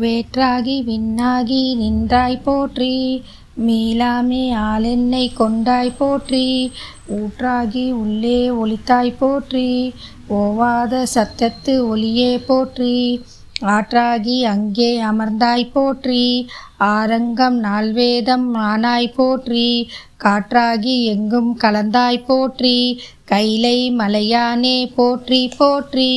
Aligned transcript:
வேற்றாகி 0.00 0.82
விண்ணாகி 0.84 1.74
நின்றாய் 1.74 2.40
போற்றி. 2.44 3.22
மீளாமே 3.66 4.54
ஆளென்னை 4.54 5.32
கொண்டாய் 5.34 5.92
போற்றி. 5.98 6.72
ஊற்றாகி 7.10 7.92
உள்ளே 7.92 8.50
ஒளித்தாய் 8.50 9.16
போற்றி. 9.18 9.94
ஓவாத 10.30 11.02
சத்தத்து 11.02 11.88
ஒளியே 11.88 12.38
போற்றி. 12.38 13.24
ஆற்றாகி 13.62 14.44
அங்கே 14.44 15.02
அமர்ந்தாய் 15.02 15.70
போற்றி. 15.72 16.48
ஆரங்கம் 16.78 17.58
நால்வேதம் 17.58 18.54
ஆனாய் 18.54 19.14
போற்றி. 19.16 19.90
காற்றாகி 20.16 21.04
எங்கும் 21.04 21.58
கலந்தாய் 21.58 22.24
போற்றி. 22.26 23.00
கைலை 23.24 23.90
மலையானே 23.90 24.92
போற்றி 24.94 25.52
போற்றி. 25.58 26.12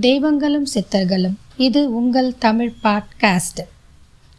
தெய்வங்களும் 0.00 0.66
சித்தர்களும். 0.74 1.34
இது 1.56 1.94
உங்கள் 1.94 2.38
தமிழ் 2.38 2.72
பாட்காஸ்ட். 2.82 3.60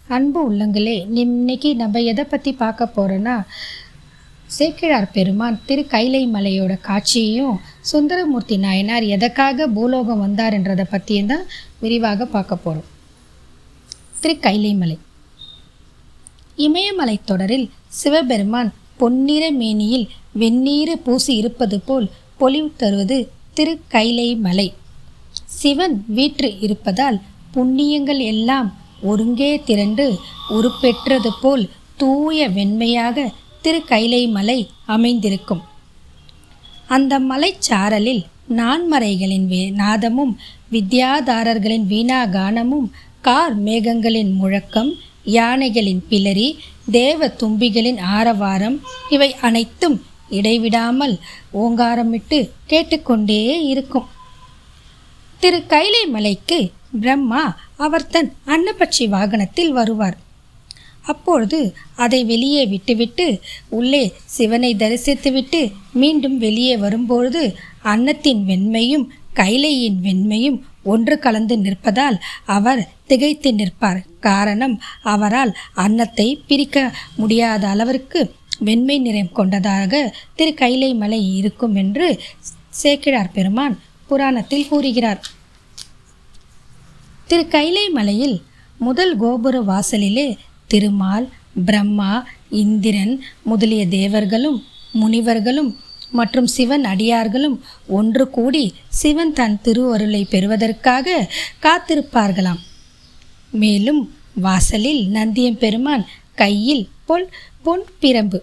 அன்பு 0.07 0.51
உள்ளங்களே 0.51 1.05
இன்னைக்கு 1.13 1.75
நம்ம 1.75 2.01
எதை 2.01 2.23
பற்றி 2.23 2.53
பார்க்க 2.53 2.91
போகிறோன்னா 2.95 3.43
சேக்கிழார் 4.45 5.11
பெருமான் 5.11 5.59
திரு 5.65 5.85
கைலை 5.85 6.27
மலையோட 6.27 6.79
காட்சியையும் 6.79 7.59
சுந்தரமூர்த்தி 7.81 8.57
நாயனார் 8.57 9.03
எதற்காக 9.03 9.67
பூலோகம் 9.67 10.23
வந்தார்ன்றதை 10.23 10.85
பற்றியும் 10.89 11.25
தான் 11.25 11.45
விரிவாக 11.79 12.25
பார்க்க 12.25 12.55
போகிறோம் 12.55 12.89
திரு 14.19 14.39
கைலை 14.39 14.73
மலை. 14.73 14.97
இமயமலை 16.55 17.19
தொடரில் 17.25 17.69
சிவபெருமான் 17.87 18.73
பொன்னிற 18.97 19.51
மேனியில் 19.51 20.09
வெந்நீர் 20.31 21.01
பூசி 21.01 21.35
இருப்பது 21.35 21.79
போல் 21.79 22.09
பொலிவு 22.37 22.71
தருவது 22.77 23.29
திரு 23.53 23.79
கைலை 23.87 24.35
மலை. 24.35 24.73
சிவன் 25.59 25.95
வீற்று 26.15 26.49
இருப்பதால் 26.65 27.17
புண்ணியங்கள் 27.55 28.21
எல்லாம் 28.31 28.69
ஒருங்கே 29.01 29.51
திரண்டு 29.69 30.05
உருப்பெற்றது 30.49 31.31
போல் 31.41 31.63
தூய 31.97 32.47
வெண்மையாக 32.49 33.25
திரு 33.63 33.79
கைலை 33.91 34.21
மலை 34.27 34.59
அமைந்திருக்கும். 34.95 35.61
அந்த 36.87 37.13
மலைச்சாரலில் 37.31 38.23
நான்மறைகளின் 38.59 39.45
வே 39.51 39.61
நாதமும் 39.81 40.33
வித்யாதாரர்களின் 40.71 41.85
வீணா 41.91 42.19
கானமும் 42.35 42.87
கார் 43.21 43.55
மேகங்களின் 43.63 44.31
முழக்கம் 44.41 44.91
யானைகளின் 45.37 46.01
பிளரி 46.09 46.49
தேவ 46.91 47.27
தும்பிகளின் 47.41 47.99
ஆரவாரம் 48.17 48.77
இவை 49.09 49.29
அனைத்தும் 49.47 49.97
இடைவிடாமல் 50.29 51.15
ஓங்காரமிட்டு 51.61 52.39
கேட்டுக்கொண்டே 52.67 53.41
இருக்கும். 53.67 54.07
திரு 55.43 55.57
கைலை 55.65 56.01
மலைக்கு 56.05 56.57
பிரம்மா 57.01 57.41
அவர் 57.77 58.05
தன் 58.07 58.29
அன்னபட்சி 58.45 59.05
வாகனத்தில் 59.09 59.71
வருவார். 59.71 60.17
அப்பொழுது 61.01 61.59
அதை 61.95 62.19
வெளியே 62.25 62.61
விட்டுவிட்டு 62.65 63.25
உள்ளே 63.69 64.03
சிவனை 64.25 64.75
தரிசித்துவிட்டு 64.75 65.61
மீண்டும் 65.93 66.37
வெளியே 66.37 66.77
வரும்பொழுது 66.77 67.43
அன்னத்தின் 67.83 68.41
வெண்மையும் 68.47 69.05
கைலையின் 69.35 69.99
வெண்மையும் 70.07 70.57
ஒன்று 70.83 71.19
கலந்து 71.19 71.57
நிற்பதால் 71.57 72.17
அவர் 72.57 72.81
திகைத்து 73.07 73.51
நிற்பார். 73.53 74.01
காரணம் 74.19 74.75
அவரால் 75.13 75.53
அன்னத்தை 75.73 76.27
பிரிக்க 76.47 76.77
முடியாத 77.15 77.67
அளவிற்கு 77.67 78.21
வெண்மை 78.59 78.99
நிறம் 78.99 79.31
கொண்டதாக 79.31 80.13
திரு 80.35 80.53
கைலை 80.53 80.93
மலை 80.93 81.21
இருக்கும் 81.35 81.75
என்று 81.75 82.07
சேக்கிழார் 82.81 83.33
பெருமான் 83.33 83.75
புராணத்தில் 84.13 84.69
கூறுகிறார். 84.71 85.21
திரு 87.29 87.45
கைலை 87.53 87.85
மலையில் 87.97 88.37
முதல் 88.79 89.13
கோபுர 89.21 89.55
வாசலிலே 89.69 90.27
திருமால் 90.71 91.27
பிரம்மா 91.67 92.11
இந்திரன் 92.63 93.13
முதலிய 93.49 93.83
தேவர்களும் 93.97 94.59
முனிவர்களும் 95.01 95.71
மற்றும் 96.19 96.49
சிவன் 96.55 96.83
அடியார்களும் 96.91 97.55
ஒன்று 97.97 98.25
கூடி 98.35 98.63
சிவன் 98.99 99.33
தன் 99.39 99.55
திருவருளை 99.65 100.21
பெறுவதற்காக 100.33 101.15
காத்திருப்பார்களாம். 101.65 102.61
மேலும் 103.63 104.01
வாசலில் 104.45 105.01
நந்தியம் 105.17 105.59
பெருமான் 105.63 106.05
கையில் 106.41 106.83
பொன் 107.09 107.27
பொன் 107.65 107.85
பிரம்பு 108.01 108.39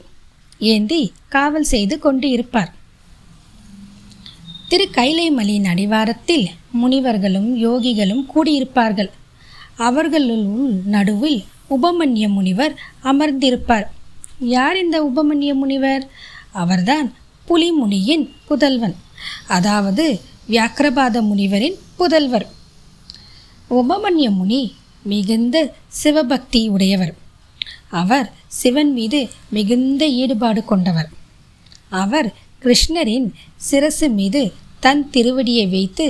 ஏந்தி 0.72 1.02
காவல் 1.34 1.70
செய்து 1.72 1.96
கொண்டு 2.04 2.26
இருப்பார் 2.36 2.70
திரு 4.70 4.88
கைலைமலையின் 4.92 5.66
அடிவாரத்தில் 5.66 6.48
முனிவர்களும் 6.72 7.48
யோகிகளும் 7.56 8.24
கூடியிருப்பார்கள். 8.34 9.10
அவர்களுள் 9.76 10.44
நடுவில் 10.84 11.44
உபமன்ய 11.70 12.28
முனிவர் 12.28 12.74
அமர்ந்திருப்பார். 13.02 13.86
யார் 14.38 14.76
இந்த 14.76 14.96
உபமன்ய 15.02 15.54
முனிவர்? 15.54 16.08
அவர்தான் 16.52 17.14
புலிமுனியின் 17.48 18.30
புதல்வன். 18.48 18.94
அதாவது 19.46 20.20
வியாக்கிரபாத 20.48 21.22
முனிவரின் 21.22 21.76
புதல்வர். 21.98 22.46
உபமன்ய 23.70 24.30
முனி 24.30 24.74
மிகுந்த 25.02 25.74
சிவபக்தி 25.88 26.68
உடையவர். 26.68 27.14
அவர் 27.88 28.32
சிவன் 28.46 28.92
மீது 28.92 29.28
மிகுந்த 29.48 30.08
ஈடுபாடு 30.08 30.64
கொண்டவர். 30.64 31.10
அவர் 31.88 32.34
கிருஷ்ணரின் 32.62 33.28
சிரசு 33.70 34.06
மீது 34.18 34.42
தன் 34.84 35.02
திருவடியை 35.14 35.66
வைத்து 35.74 36.06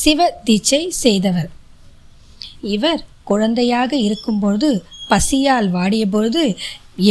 சிவ 0.00 0.20
தீட்சை 0.44 0.82
செய்தவர். 1.02 1.50
இவர் 2.74 3.02
குழந்தையாக 3.30 3.90
இருக்கும்பொழுது 4.06 4.70
பசியால் 5.10 5.68
வாடியபொழுது 5.76 6.42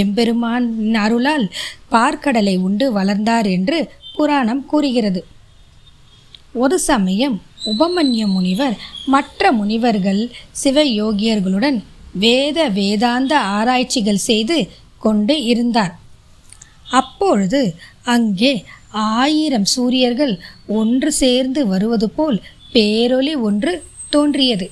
எம்பெருமான் 0.02 0.68
அருளால் 1.04 1.46
பார்க்கடலை 1.92 2.56
உண்டு 2.68 2.86
வளர்ந்தார் 2.92 3.48
என்று 3.56 3.80
புராணம் 4.16 4.64
கூறுகிறது. 4.66 5.22
ஒரு 6.54 6.78
சமயம் 6.90 7.38
உபமன்ய 7.72 8.22
முனிவர் 8.28 8.76
மற்ற 9.06 9.52
முனிவர்கள் 9.52 10.22
சிவயோகியர்களுடன் 10.64 11.80
வேத 12.24 12.60
வேதாந்த 12.80 13.34
ஆராய்ச்சிகள் 13.58 14.26
செய்து 14.30 14.58
கொண்டு 15.00 15.36
இருந்தார். 15.52 15.94
அப்பொழுது 17.00 17.62
அங்கே 18.14 18.54
ஆயிரம் 18.92 19.66
சூரியர்கள் 19.66 20.40
ஒன்று 20.68 21.12
சேர்ந்து 21.12 21.68
வருவது 21.68 22.10
போல் 22.10 22.42
பேரொளி 22.74 23.40
ஒன்று 23.40 23.84
தோன்றியது. 24.10 24.72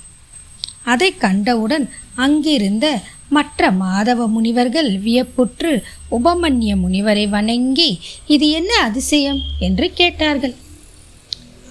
அதை 0.83 1.17
கண்டவுடன் 1.17 1.89
அங்கிருந்த 2.15 3.01
மற்ற 3.29 3.71
மாதவ 3.71 4.27
முனிவர்கள் 4.27 4.99
வியப்புற்று 4.99 5.83
உபமன்ய 6.11 6.75
முனிவரை 6.75 7.29
வணங்கி 7.29 7.99
இது 8.27 8.49
என்ன 8.49 8.75
அதிசயம்? 8.75 9.41
என்று 9.59 9.93
கேட்டார்கள். 9.93 10.55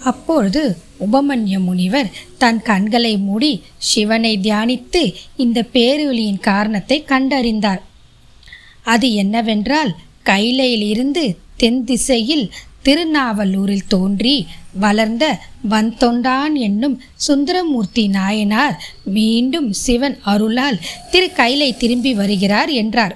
அப்பொழுது 0.05 0.77
உபமன்ய 1.13 1.59
முனிவர் 1.59 2.11
தன் 2.39 2.63
கண்களை 2.63 3.17
மூடி 3.17 3.63
சிவனை 3.77 4.39
தியானித்து 4.39 5.15
இந்த 5.37 5.65
பேரொலியின் 5.73 6.41
காரணத்தை 6.41 7.05
கண்டறிந்தார். 7.07 7.81
அது 8.83 9.15
என்னவென்றால் 9.15 9.97
கைலையிலிருந்து 10.25 11.37
தென் 11.61 11.81
திசையில் 11.85 12.47
திருநாவலூரில் 12.85 13.89
தோன்றி 13.89 14.35
வளர்ந்த 14.83 15.25
வந்தொண்டான் 15.71 16.55
என்னும் 16.67 16.97
சுந்தரமூர்த்தி 17.27 18.05
நாயனார் 18.09 18.77
மீண்டும் 19.17 19.69
சிவன் 19.85 20.17
அருளால் 20.33 20.79
திரு 21.11 21.29
கைலை 21.41 21.71
திரும்பி 21.77 22.13
வருகிறார் 22.21 22.71
என்றார். 22.83 23.15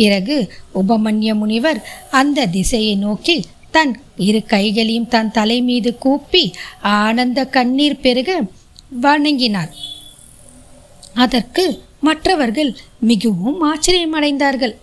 பிறகு 0.00 0.36
உபமன்ய 0.80 1.30
முனிவர் 1.34 1.80
அந்த 2.20 2.46
திசையை 2.56 2.94
நோக்கி 3.04 3.36
தன் 3.70 3.94
இரு 4.28 4.40
கைகளையும் 4.52 5.08
தன் 5.08 5.30
தலை 5.30 5.58
மீது 5.62 5.90
கூப்பி 6.04 6.44
ஆனந்த 6.80 7.40
கண்ணீர் 7.56 8.02
பெருக 8.04 8.30
வணங்கினார். 9.02 9.72
அதற்கு 11.24 11.64
மற்றவர்கள் 12.00 12.70
மிகவும் 13.10 13.58
ஆச்சரியமடைந்தார்கள். 13.70 14.74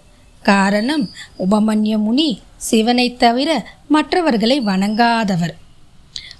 காரணம் 0.46 1.10
உபமன்ய 1.40 1.98
முனி 1.98 2.30
சிவனை 2.58 3.08
தவிர 3.16 3.50
மற்றவர்களை 3.88 4.58
வணங்காதவர். 4.62 5.56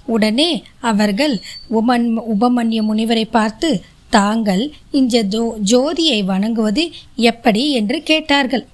உடனே 0.06 0.50
அவர்கள் 0.80 1.34
உமன் 1.70 2.06
உபமன்ய 2.34 2.78
முனிவரை 2.82 3.24
பார்த்து 3.30 3.70
தாங்கள் 4.10 4.62
இந்த 4.90 5.22
ஜோ 5.22 5.44
ஜோதியை 5.64 6.24
வணங்குவது 6.24 6.84
எப்படி? 7.16 7.72
என்று 7.72 8.02
கேட்டார்கள். 8.02 8.64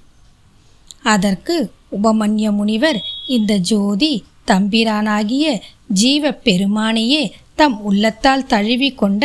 அதற்கு 1.03 1.55
உபமன்ய 2.03 2.51
முனிவர் 2.51 2.99
இந்த 3.27 3.55
ஜோதி 3.55 4.13
தம்பிரானாகிய 4.47 5.45
ஜீவ 5.87 6.29
பெருமானையே 6.43 7.23
தம் 7.55 7.81
உள்ளத்தால் 7.81 8.45
தழுவி 8.45 8.91
கொண்ட 8.91 9.23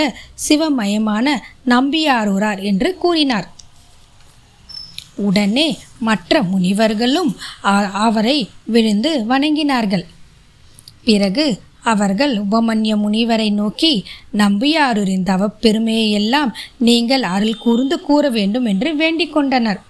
சிவமயமான 0.48 1.26
நம்பியாரூரார் 1.66 2.60
என்று 2.62 2.90
கூறினார். 2.96 3.48
உடனே 5.26 5.68
மற்ற 6.08 6.42
முனிவர்களும் 6.42 7.32
அவரை 8.06 8.38
விழுந்து 8.74 9.12
வணங்கினார்கள். 9.30 10.04
பிறகு 11.04 11.46
அவர்கள் 11.92 12.34
உபமன்ய 12.38 12.92
முனிவரை 13.04 13.48
நோக்கி 13.52 13.92
நம்பியாரூரின் 14.32 15.28
தவப்பெருமையெல்லாம் 15.30 16.50
நீங்கள் 16.88 17.24
அருள் 17.34 17.62
கூர்ந்து 17.64 17.96
கூற 18.00 18.24
வேண்டும் 18.38 18.66
என்று 18.72 18.90
வேண்டிக் 18.96 19.32
கொண்டனர். 19.32 19.80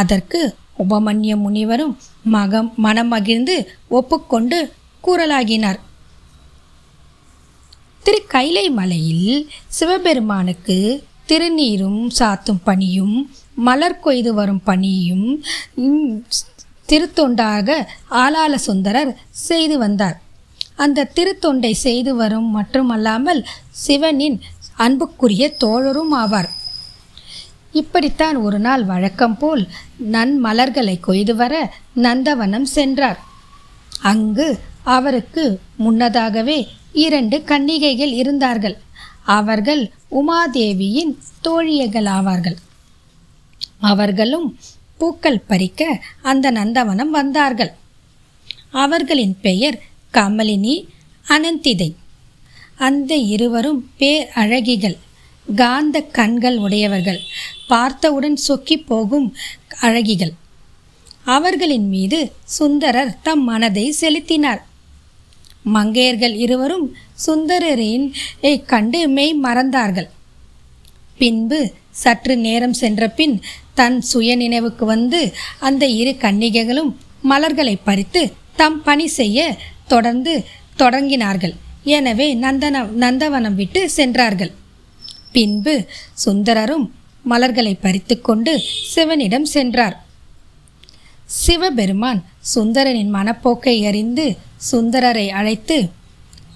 அதற்கு 0.00 0.40
உபமன்ய 0.84 1.36
முனிவரும் 1.36 1.94
மகம் 2.32 2.70
மனமகிழ்ந்து 2.84 3.56
ஒப்புக்கொண்டு 3.88 4.58
கூறலாகினார். 5.04 5.80
திரு 8.04 8.20
கைலை 8.28 8.66
மலையில் 8.70 9.50
சிவபெருமானுக்கு 9.76 10.76
திருநீரும் 11.28 12.00
சாத்தும் 12.18 12.62
பணியும் 12.64 13.16
மலர் 13.66 14.00
கொய்து 14.04 14.30
வரும் 14.34 14.60
பணியும் 14.64 15.26
திருத்தொண்டாக 16.88 17.68
ஆளாள 18.22 18.52
சுந்தரர் 18.66 19.10
செய்து 19.30 19.78
வந்தார். 19.78 20.16
அந்த 20.76 21.08
திருத்தொண்டை 21.16 21.72
செய்து 21.86 22.12
வரும் 22.14 22.48
மட்டுமல்லாமல் 22.50 23.42
சிவனின் 23.84 24.38
அன்புக்குரிய 24.76 25.44
தோழரும் 25.64 26.14
ஆவார். 26.22 26.50
இப்படித்தான் 27.72 28.36
ஒரு 28.46 28.58
நாள் 28.58 28.84
வழக்கம் 28.84 29.36
போல் 29.38 29.62
நன் 30.14 30.34
மலர்களை 30.38 30.96
கொய்து 31.00 31.36
வர 31.36 31.54
நந்தவனம் 32.06 32.68
சென்றார். 32.76 33.20
அங்கு 34.12 34.48
அவருக்கு 34.96 35.44
முன்னதாகவே 35.76 36.58
இரண்டு 37.06 37.36
கன்னிகைகள் 37.50 38.12
இருந்தார்கள். 38.22 38.76
அவர்கள் 39.38 39.82
உமாதேவியின் 40.10 41.18
தோழியர்கள் 41.40 42.04
ஆவார்கள் 42.04 42.56
அவர்களும் 43.80 44.58
பூக்கள் 44.98 45.40
பறிக்க 45.40 46.02
அந்த 46.22 46.52
நந்தவனம் 46.52 47.10
வந்தார்கள். 47.10 47.72
அவர்களின் 48.70 49.38
பெயர் 49.40 49.82
கமலினி 50.12 50.86
அனந்திதை. 51.28 51.94
அந்த 52.76 53.16
இருவரும் 53.16 53.90
பேர் 53.96 54.28
அழகிகள் 54.34 54.96
காந்த 55.56 56.00
கண்கள் 56.00 56.56
உடையவர்கள் 56.56 57.20
பார்த்தவுடன் 57.68 58.38
சொக்கி 58.48 58.76
போகும் 58.76 59.36
அழகிகள். 59.80 60.32
அவர்களின் 61.24 61.88
மீது 61.88 62.32
சுந்தரர் 62.44 63.18
தம் 63.22 63.44
மனதை 63.44 63.90
செலுத்தினார். 63.90 64.67
மங்கையர்கள் 65.74 66.34
இருவரும் 66.44 66.86
சுந்தரரின் 67.26 68.06
கண்டு 68.72 69.00
மெய் 69.16 69.34
மறந்தார்கள். 69.46 70.08
பின்பு 71.20 71.60
சற்று 72.02 72.34
நேரம் 72.46 72.76
சென்ற 72.82 73.02
பின் 73.18 73.36
தன் 73.78 73.98
சுய 74.10 74.30
நினைவுக்கு 74.42 74.84
வந்து 74.94 75.20
அந்த 75.68 75.84
இரு 76.00 76.12
கன்னிகைகளும் 76.24 76.92
மலர்களை 77.30 77.74
பறித்து 77.88 78.22
தம் 78.60 78.78
பணி 78.86 79.06
செய்ய 79.18 79.38
தொடர்ந்து 79.92 80.34
தொடங்கினார்கள். 80.82 81.54
எனவே 81.96 82.28
நந்தன 82.44 82.84
நந்தவனம் 83.02 83.56
விட்டு 83.60 83.80
சென்றார்கள். 83.98 84.52
பின்பு 85.34 85.74
சுந்தரரும் 86.24 86.86
மலர்களை 87.30 87.72
பறித்துக்கொண்டு 87.84 88.52
சிவனிடம் 88.92 89.48
சென்றார். 89.54 89.96
சிவபெருமான் 91.42 92.20
சுந்தரனின் 92.52 93.10
மனப்போக்கை 93.16 93.74
அறிந்து 93.88 94.26
சுந்தரரை 94.70 95.28
அழைத்து 95.28 95.88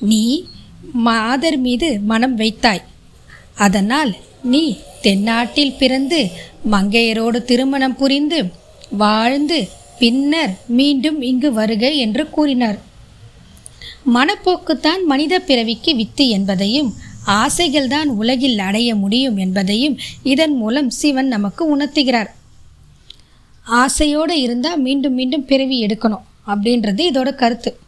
நீ 0.00 0.44
மாதர் 0.92 1.58
மீது 1.58 2.00
மனம் 2.00 2.34
வைத்தாய். 2.34 2.82
அதனால் 3.54 4.14
நீ 4.42 4.78
தென்னாட்டில் 5.02 5.76
பிறந்து 5.78 6.30
மங்கையரோடு 6.70 7.42
திருமணம் 7.42 7.96
புரிந்து 7.96 8.50
வாழ்ந்து 8.90 9.68
பின்னர் 9.98 10.54
மீண்டும் 10.66 11.22
இங்கு 11.22 11.52
வருக 11.52 11.90
என்று 11.90 12.30
கூறினார். 12.30 12.78
மனப்போக்குத்தான் 14.14 15.04
மனித 15.06 15.40
பிறவிக்கு 15.40 15.96
வித்து 15.96 16.28
என்பதையும் 16.28 16.94
ஆசைகள்தான் 17.26 18.04
உலகில் 18.04 18.58
அடைய 18.58 18.94
முடியும் 18.94 19.36
என்பதையும் 19.36 19.98
இதன் 20.22 20.56
மூலம் 20.56 20.90
சிவன் 20.90 21.28
நமக்கு 21.28 21.76
உணர்த்துகிறார். 21.76 22.30
ஆசையோடு 23.64 24.40
இருந்தால் 24.40 24.80
மீண்டும் 24.80 25.14
மீண்டும் 25.14 25.44
பிறவி 25.44 25.86
எடுக்கணும் 25.86 26.26
அப்படின்றது 26.46 27.02
இதோட 27.10 27.34
கருத்து. 27.34 27.78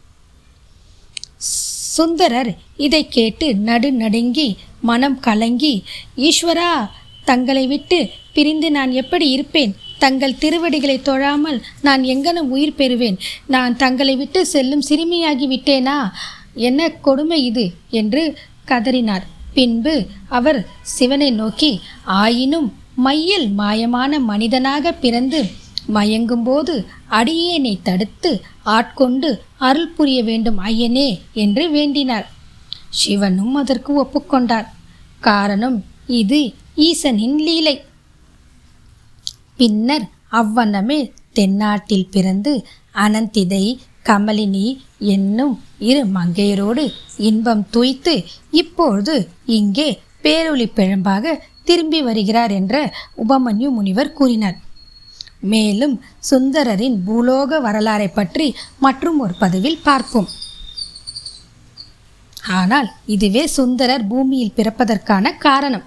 சுந்தரர் 1.95 2.51
இதை 2.77 3.01
கேட்டு 3.07 3.47
நடு 3.67 3.89
நடுங்கி 3.93 4.47
மனம் 4.81 5.17
கலங்கி 5.19 5.73
ஈஸ்வரா 6.27 6.71
தங்களை 7.29 7.65
விட்டு 7.67 7.99
பிரிந்து 8.35 8.67
நான் 8.71 8.91
எப்படி 9.01 9.27
இருப்பேன்? 9.29 9.71
தங்கள் 9.99 10.37
திருவடிகளை 10.37 10.97
தொழாமல் 11.01 11.59
நான் 11.81 12.01
எங்கனம் 12.13 12.49
உயிர் 12.55 12.77
பெறுவேன்? 12.77 13.17
நான் 13.47 13.77
தங்களை 13.77 14.15
விட்டு 14.15 14.39
செல்லும் 14.45 14.83
சிறுமியாகி 14.89 15.47
விட்டேனா? 15.53 15.97
என்ன 16.67 16.89
கொடுமை 17.07 17.39
இது? 17.45 17.65
என்று 17.91 18.23
கதறினார். 18.67 19.25
பின்பு 19.53 19.95
அவர் 20.37 20.59
சிவனை 20.95 21.29
நோக்கி 21.31 21.71
ஆயினும் 22.21 22.69
மையில் 23.05 23.47
மாயமான 23.57 24.19
மனிதனாக 24.31 24.91
பிறந்து 25.03 25.39
மயங்கும்போது 25.93 26.75
அடியேனை 27.09 27.79
தடுத்து 27.83 28.31
ஆட்கொண்டு 28.63 29.29
அருள் 29.57 29.93
புரிய 29.97 30.23
வேண்டும் 30.23 30.59
ஐயனே 30.59 31.19
என்று 31.33 31.71
வேண்டினார் 31.71 32.27
சிவனும் 32.89 33.55
அதற்கு 33.55 33.91
ஒப்புக்கொண்டார். 34.03 34.67
காரணம் 35.19 35.83
இது 36.07 36.53
ஈசனின் 36.75 37.37
லீலை. 37.47 37.75
பின்னர் 39.57 40.05
அவ்வண்ணமே 40.31 41.11
தென்னாட்டில் 41.33 42.11
பிறந்து 42.11 42.65
அனந்திதை 42.93 43.77
கமலினி 44.03 44.77
என்னும் 44.99 45.61
இரு 45.79 46.05
மங்கையரோடு 46.05 46.93
இன்பம் 47.17 47.63
துய்த்து 47.69 48.25
இப்பொழுது 48.51 49.29
இங்கே 49.45 49.99
பேரொளி 50.23 50.67
பிழம்பாக 50.75 51.33
திரும்பி 51.63 52.01
வருகிறார் 52.01 52.51
என்ற 52.51 52.93
உபமன்யு 53.17 53.69
முனிவர் 53.69 54.13
கூறினார். 54.13 54.57
மேலும் 55.45 56.01
சுந்தரரின் 56.31 56.97
பூலோக 57.07 57.59
வரலாறை 57.59 58.13
பற்றி 58.13 58.55
மற்றும் 58.79 59.19
ஒரு 59.19 59.33
பதிவில் 59.39 59.79
பார்ப்போம். 59.83 60.27
ஆனால் 62.47 62.91
இதுவே 63.05 63.47
சுந்தரர் 63.47 64.07
பூமியில் 64.07 64.53
பிறப்பதற்கான 64.55 65.37
காரணம். 65.37 65.83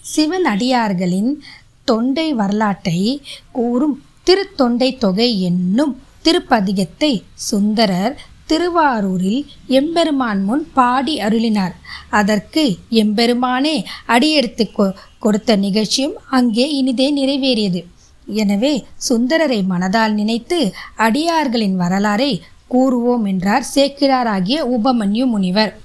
சிவன் 0.00 0.44
அடியார்களின் 0.44 1.40
தொண்டை 1.84 2.32
வரலாற்றை 2.32 3.22
கூறும் 3.52 4.02
திருத்தொண்டை 4.26 4.98
தொகை 4.98 5.42
என்னும் 5.42 6.02
திருப்பதிகத்தை 6.24 7.22
சுந்தரர் 7.34 8.20
திருவாரூரில் 8.46 9.46
எம்பெருமான் 9.66 10.44
முன் 10.44 10.68
பாடி 10.72 11.18
அருளினார். 11.18 11.74
அதற்கு 12.10 12.76
எம்பெருமானே 12.90 13.84
அடியெடுத்து 14.06 14.70
கொ- 14.78 14.94
கொடுத்த 15.18 15.56
நிகழ்ச்சியும் 15.56 16.14
அங்கே 16.30 16.74
இனிதே 16.74 17.16
நிறைவேறியது. 17.16 17.84
எனவே 18.30 18.86
சுந்தரரை 19.08 19.64
மனதால் 19.70 20.12
நினைத்து 20.12 20.74
அடியார்களின் 20.98 21.78
வரலாறை 21.78 22.40
கூறுவோம் 22.70 23.26
என்றார் 23.26 23.66
சேக்கிழாராகிய 23.74 24.64
உபமன்யு 24.76 25.26
முனிவர். 25.26 25.78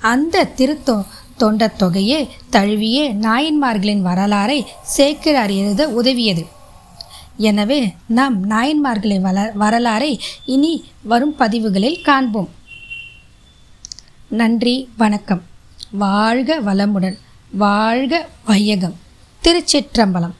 அந்த 0.00 0.48
திருத்தொ 0.56 1.04
தொண்டத் 1.38 1.78
தொகையே 1.78 2.28
தழுவிய 2.50 3.14
நாயன்மார்களின் 3.14 4.04
வரலாறை 4.04 4.64
சேக்கிழார் 4.82 5.50
எழுத 5.50 5.88
உதவியது. 5.88 6.46
எனவே 7.36 7.94
நாம் 8.06 8.50
நாயன்மார்களின் 8.50 9.20
வள 9.20 9.52
வரலாறை 9.60 10.18
இனி 10.44 10.84
வரும் 11.02 11.36
பதிவுகளில் 11.36 12.02
காண்போம். 12.02 12.48
நன்றி 14.28 14.88
வணக்கம். 14.96 15.42
வாழ்க 15.90 16.60
வளமுடன் 16.60 17.18
வாழ்க 17.50 18.28
வையகம். 18.44 18.96
திருச்சிற்றம்பலம். 19.42 20.36